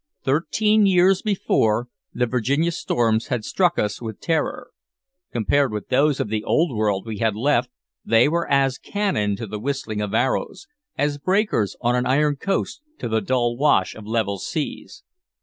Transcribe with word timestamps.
Thirteen 0.23 0.87
years 0.87 1.21
before, 1.21 1.87
the 2.11 2.25
Virginia 2.25 2.71
storms 2.71 3.27
had 3.27 3.45
struck 3.45 3.77
us 3.77 4.01
with 4.01 4.19
terror. 4.19 4.71
Compared 5.31 5.71
with 5.71 5.89
those 5.89 6.19
of 6.19 6.29
the 6.29 6.43
Old 6.43 6.75
World 6.75 7.05
we 7.05 7.19
had 7.19 7.35
left, 7.35 7.69
they 8.03 8.27
were 8.27 8.49
as 8.49 8.79
cannon 8.79 9.35
to 9.35 9.45
the 9.45 9.59
whistling 9.59 10.01
of 10.01 10.15
arrows, 10.15 10.65
as 10.97 11.19
breakers 11.19 11.75
on 11.81 11.95
an 11.95 12.07
iron 12.07 12.37
coast 12.37 12.81
to 12.97 13.07
the 13.07 13.21
dull 13.21 13.55
wash 13.57 13.93
of 13.93 14.07
level 14.07 14.39
seas. 14.39 15.03